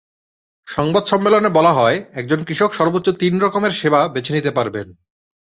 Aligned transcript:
সংবাদ 0.67 1.03
সম্মেলনে 1.05 1.49
বলা 1.49 1.71
হয়, 1.73 1.97
একজন 2.13 2.39
কৃষক 2.43 2.71
সর্বোচ্চ 2.73 3.07
তিন 3.19 3.33
রকমের 3.39 3.71
সেবা 3.71 4.01
বেছে 4.07 4.31
নিতে 4.33 4.51
পারবেন। 4.51 4.87